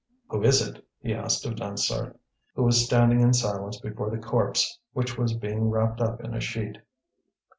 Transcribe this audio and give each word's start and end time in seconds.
"Who 0.29 0.41
is 0.41 0.67
it?" 0.67 0.83
he 0.99 1.13
asked 1.13 1.45
of 1.45 1.57
Dansaert, 1.57 2.17
who 2.55 2.63
was 2.63 2.83
standing 2.83 3.19
in 3.21 3.33
silence 3.35 3.79
before 3.79 4.09
the 4.09 4.17
corpse 4.17 4.79
which 4.93 5.15
was 5.15 5.33
being 5.33 5.69
wrapped 5.69 6.01
up 6.01 6.23
in 6.23 6.33
a 6.33 6.39
sheet. 6.41 6.79